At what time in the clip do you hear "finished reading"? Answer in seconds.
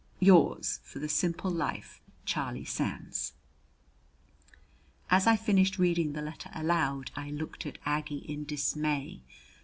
5.35-6.13